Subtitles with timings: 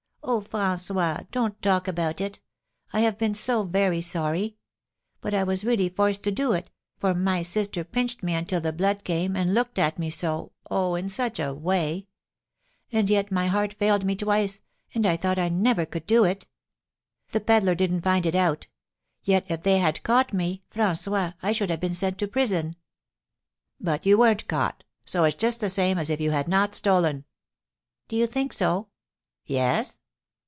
[0.23, 2.39] "Oh, François, don't talk about it;
[2.93, 4.55] I have been so very sorry.
[5.19, 8.71] But I was really forced to do it, for my sister pinched me until the
[8.71, 12.07] blood came, and looked at me so oh, in such a way!
[12.93, 14.61] And yet my heart failed me twice,
[14.93, 16.47] and I thought I never could do it.
[17.31, 18.67] The peddler didn't find it out;
[19.23, 22.75] yet, if they had caught me, François, I should have been sent to prison."
[23.81, 27.25] "But you weren't caught; so it's just the same as if you had not stolen."
[28.07, 28.87] "Do you think so?"
[29.45, 29.97] "Yes."